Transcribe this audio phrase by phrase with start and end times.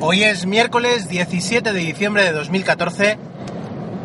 [0.00, 3.18] Hoy es miércoles 17 de diciembre de 2014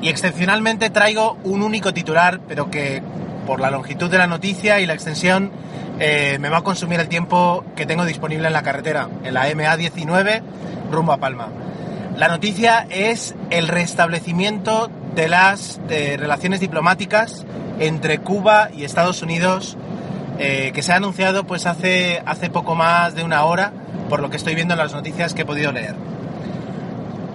[0.01, 3.03] y excepcionalmente traigo un único titular, pero que
[3.45, 5.51] por la longitud de la noticia y la extensión
[5.99, 9.47] eh, me va a consumir el tiempo que tengo disponible en la carretera, en la
[9.51, 10.41] MA19
[10.91, 11.49] rumbo a Palma.
[12.17, 17.45] La noticia es el restablecimiento de las relaciones diplomáticas
[17.79, 19.77] entre Cuba y Estados Unidos
[20.39, 23.73] eh, que se ha anunciado pues hace, hace poco más de una hora,
[24.09, 25.95] por lo que estoy viendo en las noticias que he podido leer.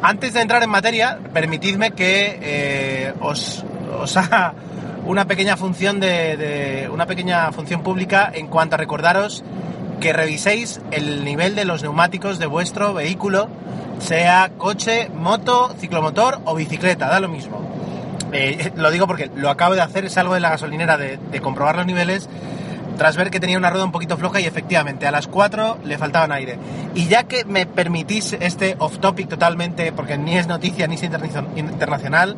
[0.03, 3.65] Antes de entrar en materia, permitidme que eh, os,
[4.17, 4.55] haga
[5.05, 9.45] una pequeña función de, una pequeña función pública en cuanto a recordaros
[10.01, 13.49] que reviséis el nivel de los neumáticos de vuestro vehículo,
[13.99, 17.61] sea coche, moto, ciclomotor o bicicleta, da lo mismo.
[18.33, 21.77] Eh, lo digo porque lo acabo de hacer, salgo de la gasolinera de, de comprobar
[21.77, 22.29] los niveles
[22.97, 25.99] tras ver que tenía una rueda un poquito floja y efectivamente a las 4 le
[25.99, 26.59] faltaban aire.
[26.95, 31.03] Y ya que me permitís este off topic totalmente, porque ni es noticia ni es
[31.03, 32.37] internacional,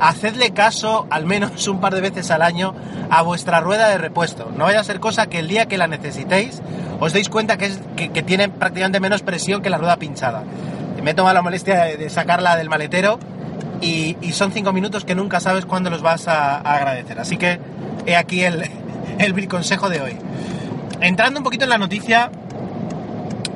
[0.00, 2.74] hacedle caso al menos un par de veces al año
[3.10, 4.50] a vuestra rueda de repuesto.
[4.56, 6.62] No vaya a ser cosa que el día que la necesitéis
[7.00, 10.42] os deis cuenta que, es, que, tiene prácticamente menos presión que la rueda pinchada.
[11.02, 13.18] Me he tomado la molestia de, sacarla del maletero
[13.80, 17.18] y, son 5 minutos que nunca sabes cuándo los vas a agradecer.
[17.18, 17.58] Así que
[18.06, 18.62] he aquí el,
[19.24, 20.16] el consejo de hoy.
[21.00, 22.30] Entrando un poquito en la noticia,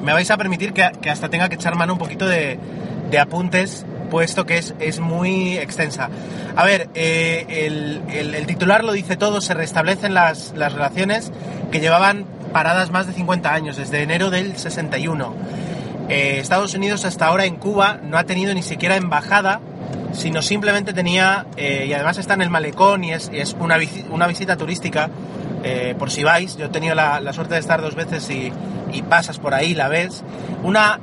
[0.02, 2.58] me vais a permitir que, hasta tenga que echar mano un poquito de,
[3.20, 6.08] apuntes, puesto que es, es, muy extensa.
[6.56, 7.66] A ver, eh,
[8.08, 11.32] el, titular lo dice todo, se restablecen las, relaciones
[11.70, 15.34] que llevaban paradas más de 50 años, desde enero del 61.
[16.08, 19.60] Eh, Estados Unidos hasta ahora en Cuba no ha tenido ni siquiera embajada,
[20.12, 23.76] sino simplemente tenía, eh, y además está en el malecón y es, es una,
[24.10, 25.10] una visita turística,
[25.64, 28.52] eh, por si vais, yo he tenido la, suerte de estar dos veces y,
[29.02, 30.24] pasas por ahí, la ves,
[30.62, 30.98] una,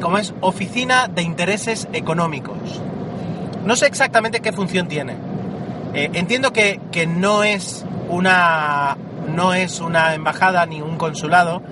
[0.00, 2.56] como es, oficina de intereses económicos.
[3.64, 5.14] No sé exactamente qué función tiene.
[5.94, 8.96] Eh, entiendo que, no es una
[9.34, 11.62] no es una embajada ni un consulado,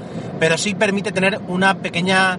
[0.40, 2.38] pero sí permite tener una pequeña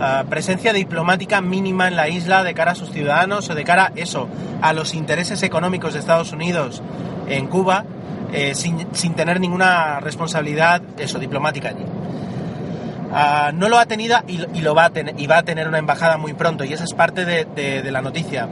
[0.00, 3.92] ah, presencia diplomática mínima en la isla de cara a sus ciudadanos o de cara
[3.96, 4.28] eso,
[4.62, 6.82] a los intereses económicos de Estados Unidos
[7.28, 7.84] en Cuba
[8.32, 11.84] eh, sin, tener ninguna responsabilidad eso, diplomática allí.
[13.12, 15.78] Ah, no lo ha tenido y, lo va a tener, y va a tener una
[15.78, 18.48] embajada muy pronto y esa es parte de, la noticia.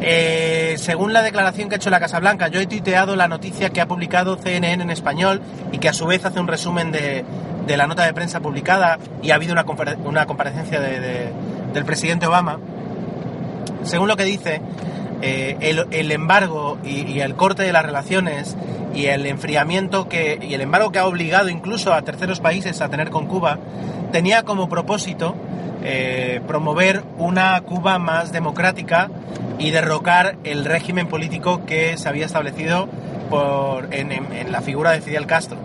[0.00, 3.70] Eh, según la declaración que ha hecho la Casa Blanca, yo he tuiteado la noticia
[3.70, 7.24] que ha publicado CNN en español y que a su vez hace un resumen de,
[7.66, 9.64] la nota de prensa publicada y ha habido una,
[10.04, 12.58] una comparecencia del presidente Obama.
[13.82, 14.60] Según lo que dice,
[15.22, 15.56] eh,
[15.90, 18.56] el, embargo y, el corte de las relaciones
[18.94, 22.88] y el enfriamiento que, y el embargo que ha obligado incluso a terceros países a
[22.88, 23.58] tener con Cuba
[24.12, 25.34] tenía como propósito
[25.82, 29.10] eh, promover una Cuba más democrática
[29.58, 32.88] y derrocar el régimen político que se había establecido
[33.30, 35.58] por, en la figura de Fidel Castro.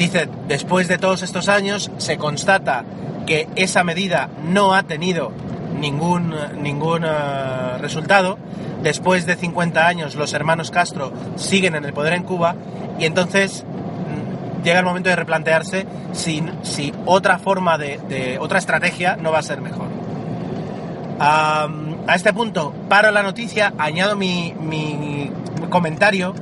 [0.00, 2.84] Dice, después de todos estos años se constata
[3.26, 5.30] que esa medida no ha tenido
[5.80, 8.38] ningún, ningún eh, resultado.
[8.82, 12.54] Después de 50 años los hermanos Castro siguen en el poder en Cuba
[12.98, 19.16] y entonces mm, llega el momento de replantearse si, si otra forma de, otra estrategia
[19.16, 19.88] no va a ser mejor.
[21.18, 21.68] a
[22.14, 25.30] este punto paro la noticia, añado mi, mi
[25.68, 26.34] comentario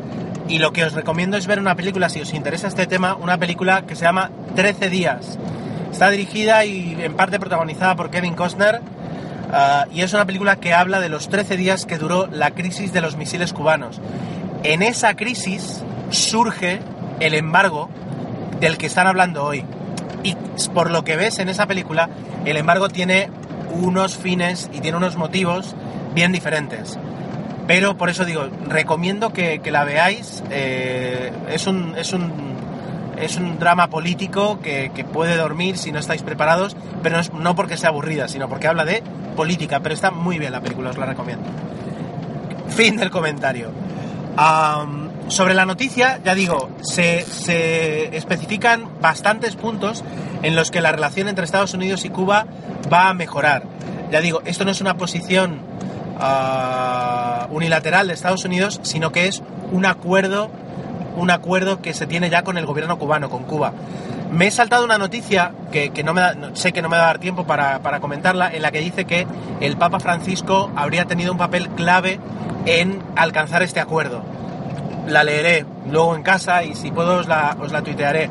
[0.48, 3.36] y lo que os recomiendo es ver una película, si os interesa este tema, una
[3.36, 5.38] película que se llama 13 días.
[5.92, 8.80] Está dirigida y en parte protagonizada por Kevin Costner
[9.52, 12.92] Ah, y es una película que habla de los 13 días que duró la crisis
[12.92, 14.00] de los misiles cubanos.
[14.62, 16.80] En esa crisis surge
[17.20, 17.88] el embargo
[18.60, 19.64] del que están hablando hoy.
[20.22, 20.34] Y
[20.74, 22.08] por lo que ves en esa película,
[22.44, 23.30] el embargo tiene
[23.70, 25.74] unos fines y tiene unos motivos
[26.14, 26.98] bien diferentes.
[27.66, 30.42] Pero por eso digo, recomiendo que, la veáis.
[30.50, 32.47] Eh, es, un, es, un,
[33.20, 37.90] es un drama político que, puede dormir si no estáis preparados, pero no porque sea
[37.90, 39.02] aburrida, sino porque habla de
[39.36, 41.44] política, pero está muy bien la película, os la recomiendo.
[42.68, 43.70] Fin del comentario.
[45.28, 47.24] sobre la noticia, ya digo, se,
[48.16, 50.04] especifican bastantes puntos
[50.42, 52.46] en los que la relación entre Estados Unidos y Cuba
[52.92, 53.64] va a mejorar.
[54.10, 55.60] Ya digo, esto no es una posición
[56.18, 60.50] uh, unilateral de Estados Unidos, sino que es un acuerdo,
[61.18, 63.72] un acuerdo que se tiene ya con el gobierno cubano, con Cuba.
[64.30, 66.22] Me he saltado una noticia que, que no me
[66.54, 69.04] sé que no me va a dar tiempo para, para comentarla, en la que dice
[69.04, 69.26] que
[69.60, 72.20] el Papa Francisco habría tenido un papel clave
[72.66, 74.22] en alcanzar este acuerdo.
[75.06, 78.30] La leeré luego en casa y si puedo os la, os la tuitearé.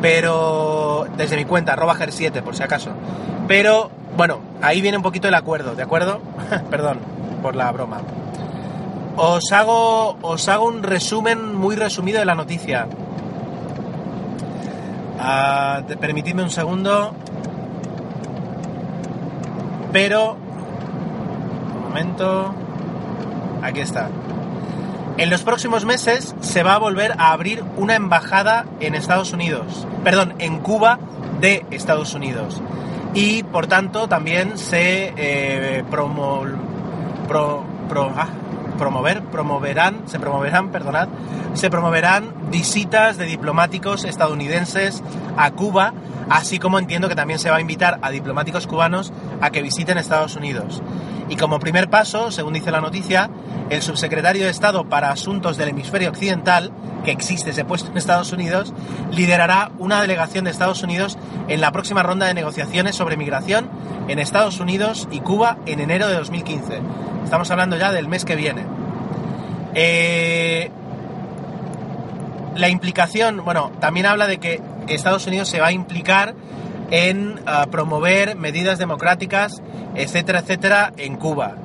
[0.00, 2.90] Pero desde mi cuenta, arroba 7 por si acaso.
[3.46, 6.20] Pero bueno, ahí viene un poquito el acuerdo, ¿de acuerdo?
[6.70, 6.98] Perdón
[7.42, 8.00] por la broma.
[9.16, 12.88] Os hago, os hago un resumen muy resumido de la noticia.
[15.18, 17.14] Uh, permitidme un segundo.
[19.92, 20.36] Pero...
[21.76, 22.54] Un momento.
[23.62, 24.10] Aquí está.
[25.16, 29.86] En los próximos meses se va a volver a abrir una embajada en Estados Unidos.
[30.02, 30.98] Perdón, en Cuba
[31.40, 32.60] de Estados Unidos.
[33.14, 36.42] Y por tanto también se eh, promo,
[37.28, 38.26] pro, pro, ah,
[38.78, 41.08] promover, promoverán, se promoverán, perdonad,
[41.54, 45.02] se promoverán visitas de diplomáticos estadounidenses
[45.36, 45.92] a Cuba,
[46.28, 49.98] así como entiendo que también se va a invitar a diplomáticos cubanos a que visiten
[49.98, 50.82] Estados Unidos.
[51.28, 53.30] Y como primer paso, según dice la noticia,
[53.70, 56.70] el subsecretario de Estado para Asuntos del Hemisferio Occidental,
[57.04, 58.74] que existe ese puesto en Estados Unidos,
[59.10, 61.18] liderará una delegación de Estados Unidos
[61.48, 63.70] en la próxima ronda de negociaciones sobre migración
[64.08, 66.80] en Estados Unidos y Cuba en enero de 2015.
[67.24, 68.64] Estamos hablando ya del mes que viene.
[69.74, 70.70] Eh,
[72.54, 76.34] la implicación, bueno, también habla de que Estados Unidos se va a implicar
[76.90, 79.62] en uh, promover medidas democráticas,
[79.94, 81.56] etcétera, etcétera, en Cuba.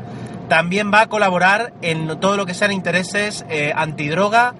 [0.50, 4.56] También va a colaborar en todo lo que sean intereses eh, antidroga,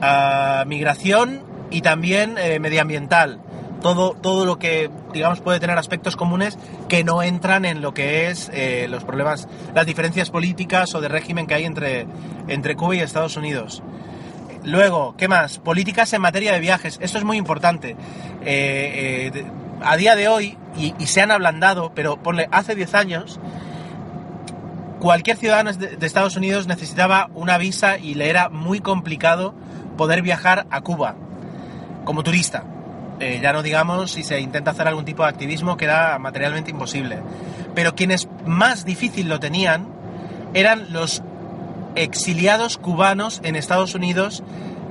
[0.00, 3.40] uh, migración y también eh, medioambiental.
[3.82, 6.56] Todo, todo lo que, digamos, puede tener aspectos comunes
[6.88, 11.08] que no entran en lo que es eh, los problemas, las diferencias políticas o de
[11.08, 12.06] régimen que hay entre,
[12.48, 13.82] entre Cuba y Estados Unidos.
[14.62, 15.58] Luego, ¿qué más?
[15.58, 16.98] Políticas en materia de viajes.
[17.02, 17.96] Esto es muy importante.
[19.82, 23.40] A día de hoy, y, se han ablandado, pero ponle, hace 10 años,
[24.98, 29.54] cualquier ciudadano de, de, Estados Unidos necesitaba una visa y le era muy complicado
[29.96, 31.14] poder viajar a Cuba
[32.04, 32.64] como turista.
[33.20, 36.70] Eh, ya no digamos si se intenta hacer algún tipo de activismo que era materialmente
[36.70, 37.18] imposible.
[37.74, 39.86] Pero quienes más difícil lo tenían
[40.52, 41.22] eran los
[41.94, 44.42] exiliados cubanos en Estados Unidos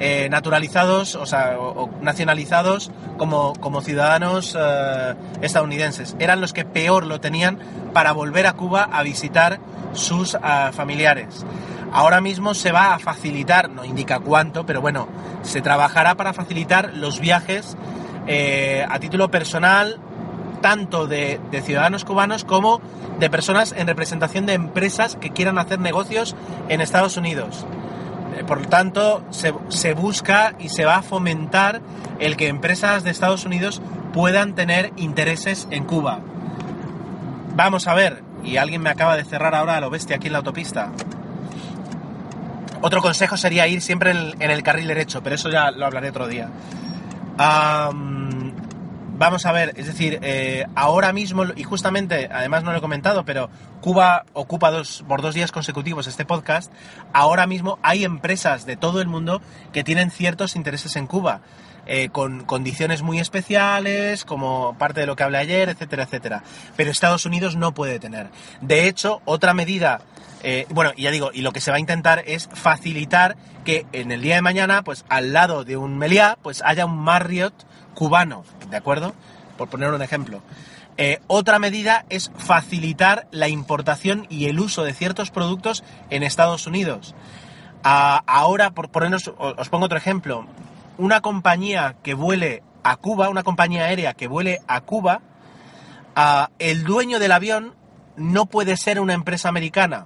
[0.06, 1.58] eh, naturalizados, o sea,
[2.02, 6.18] nacionalizados como, como ciudadanos eh, estadounidenses.
[6.20, 7.58] Eran los que peor lo tenían
[7.94, 9.62] para volver a Cuba a visitar
[9.94, 11.46] sus uh, familiares.
[11.94, 15.08] Ahora mismo se va a facilitar, no indica cuánto, pero bueno,
[15.42, 17.78] se trabajará para facilitar los viajes
[18.28, 20.02] eh, a título personal,
[20.60, 22.82] tanto de, de, ciudadanos cubanos como
[23.20, 26.36] de personas en representación de empresas que quieran hacer negocios
[26.68, 27.66] en Estados Unidos.
[28.38, 31.82] Eh, por lo tanto, se, se, busca y se va a fomentar
[32.20, 33.82] el que empresas de Estados Unidos
[34.14, 36.20] puedan tener intereses en Cuba.
[37.56, 40.34] Vamos a ver, y alguien me acaba de cerrar ahora a lo bestia aquí en
[40.34, 40.92] la autopista.
[42.82, 46.28] Otro consejo sería ir siempre en el, carril derecho, pero eso ya lo hablaré otro
[46.28, 46.50] día.
[49.14, 53.26] Vamos a ver, es decir, eh, ahora mismo, y justamente, además no lo he comentado,
[53.26, 53.50] pero
[53.82, 56.72] Cuba ocupa dos, por dos días consecutivos este podcast,
[57.14, 61.42] ahora mismo hay empresas de todo el mundo que tienen ciertos intereses en Cuba.
[61.86, 66.42] Eh, con condiciones muy especiales, como parte de lo que hablé ayer, etcétera, etcétera.
[66.78, 68.30] Pero Estados Unidos no puede tener.
[68.62, 70.00] De hecho, otra medida
[70.44, 74.12] eh, bueno, ya digo, y lo que se va a intentar es facilitar que en
[74.12, 77.54] el día de mañana, pues al lado de un Meliá, pues haya un Marriott
[77.94, 79.14] cubano, ¿de acuerdo?
[79.58, 80.42] Por poner un ejemplo.
[80.98, 86.68] Eh, otra medida es facilitar la importación y el uso de ciertos productos en Estados
[86.68, 87.16] Unidos.
[87.84, 90.46] Ah, ahora, por ponernos, os pongo otro ejemplo.
[90.98, 95.22] Una compañía que vuele a Cuba, una compañía aérea que vuele a Cuba,
[96.60, 97.74] el dueño del avión
[98.16, 100.06] no puede ser una empresa americana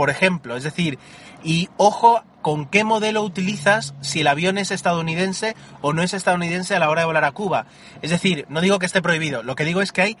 [0.00, 0.56] por ejemplo.
[0.56, 0.98] Es decir,
[1.44, 6.74] y ojo con qué modelo utilizas si el avión es estadounidense o no es estadounidense
[6.74, 7.66] a la hora de volar a Cuba.
[8.02, 10.18] Es decir, no digo que esté prohibido, lo que digo es que hay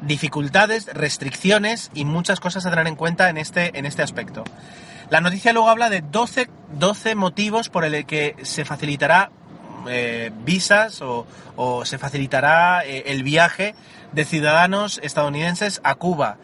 [0.00, 4.44] dificultades, restricciones y muchas cosas a tener en cuenta en este, en este aspecto.
[5.10, 9.30] La noticia luego habla de 12, 12 motivos por el que se facilitará
[9.88, 11.26] eh, visas o,
[11.84, 13.74] se facilitará eh, el viaje
[14.12, 16.38] de ciudadanos estadounidenses a Cuba.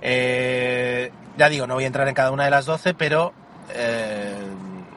[0.00, 3.34] Eh, ya digo, no voy a entrar en cada una de las 12, pero
[3.74, 4.34] eh,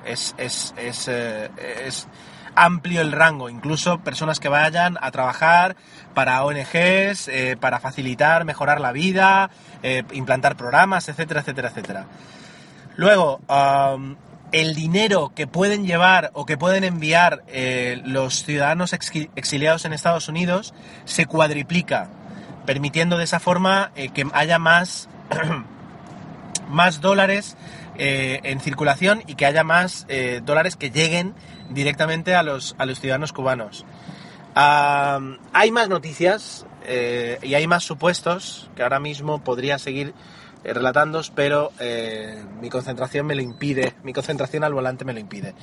[0.06, 1.50] es, es, es, eh,
[1.86, 2.08] es
[2.56, 5.76] amplio el rango, incluso personas que vayan a trabajar
[6.14, 9.50] para ONGs, eh, para facilitar, mejorar la vida,
[10.14, 12.06] implantar programas, etcétera, etcétera, etcétera.
[12.96, 14.16] Luego, am,
[14.52, 17.44] el dinero que pueden llevar o que pueden enviar
[18.06, 22.08] los ciudadanos exi- exiliados en Estados Unidos se cuadriplica,
[22.66, 25.10] permitiendo de esa forma que haya más,
[26.70, 27.58] más dólares
[27.98, 31.34] eh, en circulación y que haya más eh, dólares que lleguen
[31.70, 33.86] directamente a los, a los ciudadanos cubanos.
[34.54, 40.14] Hay más noticias eh, y hay más supuestos que ahora mismo podría seguir
[40.64, 41.72] relatándos, pero
[42.62, 45.54] mi concentración me lo impide, mi concentración al volante me lo impide.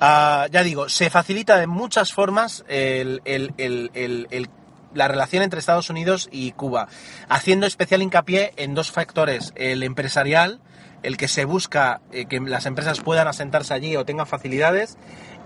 [0.00, 2.64] Ah, ya digo, se facilita de muchas formas
[4.94, 6.88] la relación entre Estados Unidos y Cuba,
[7.28, 10.60] haciendo especial hincapié en dos factores, el empresarial,
[11.02, 14.96] el que se busca eh, que las empresas puedan asentarse allí o tengan facilidades,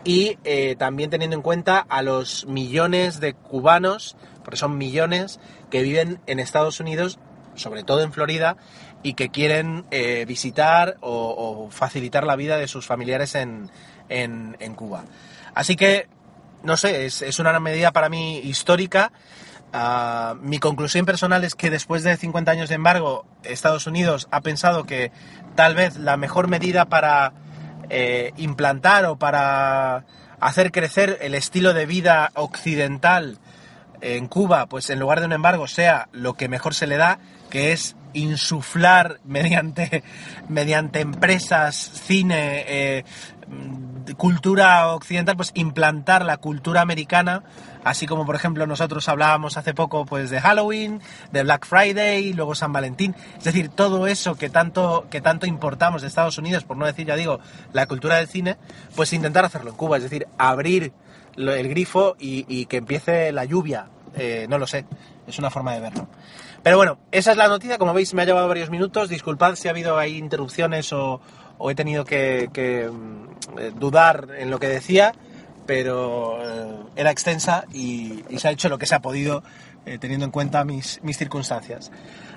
[0.05, 5.39] y eh, también teniendo en cuenta a los millones de cubanos, porque son millones,
[5.71, 7.19] que viven en Estados Unidos,
[7.55, 8.57] sobre todo en Florida,
[9.05, 13.71] y que quieren eh, visitar o, facilitar la vida de sus familiares en,
[14.09, 15.05] en- en Cuba.
[15.55, 16.09] Así que,
[16.63, 19.13] no sé, es, es una medida para mí histórica.
[19.73, 24.43] Ah, mi conclusión personal es que después de 50 años de embargo, Estados Unidos ha
[24.43, 25.11] pensado que
[25.55, 27.33] tal vez la mejor medida para
[27.89, 30.05] eh, implantar o para
[30.41, 33.39] hacer crecer el estilo de vida occidental
[34.03, 37.19] en Cuba, pues en lugar de un embargo, sea lo que mejor se le da,
[37.49, 40.03] que es insuflar mediante,
[40.49, 43.05] mediante empresas, cine, eh,
[44.15, 47.43] cultura occidental, pues implantar la cultura americana,
[47.85, 51.01] así como por ejemplo nosotros hablábamos hace poco pues de Halloween,
[51.31, 56.03] de Black Friday, luego San Valentín, es decir, todo eso que tanto, que tanto importamos
[56.03, 57.41] de Estados Unidos, por no decir, ya digo,
[57.73, 58.57] la cultura del cine,
[58.97, 60.93] pues intentar hacerlo en Cuba, es decir, abrir
[61.37, 63.87] el grifo y, y que empiece la lluvia.
[64.15, 64.85] Eh, no lo sé,
[65.27, 66.09] es una forma de verlo.
[66.63, 67.79] Pero bueno, esa es la noticia.
[67.79, 69.09] Como veis, me ha llevado varios minutos.
[69.09, 71.21] Disculpad si ha habido ahí interrupciones o,
[71.63, 75.15] o he tenido que, que, mm, eh, dudar en lo que decía,
[75.65, 79.45] pero eh, era extensa y, y se ha hecho lo que se ha podido
[79.87, 81.93] eh, teniendo en cuenta mis, mis circunstancias.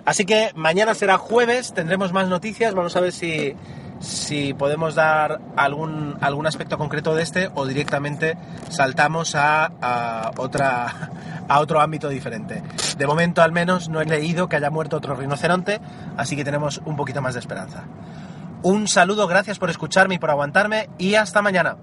[0.06, 2.76] Así que mañana será jueves, tendremos más noticias.
[2.76, 3.56] Vamos a ver si,
[4.00, 8.38] si podemos dar algún, algún aspecto concreto de este o directamente
[8.70, 11.10] saltamos a, a otra,
[11.48, 12.62] a otro ámbito diferente.
[12.96, 15.80] De momento, al menos, no he leído que haya muerto otro rinoceronte,
[16.16, 17.86] así que tenemos un poquito más de esperanza.
[18.66, 21.78] Un saludo, gracias por escucharme y por aguantarme y hasta mañana.